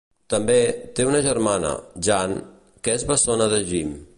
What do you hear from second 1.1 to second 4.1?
germana, Jan, que és bessona de Jim.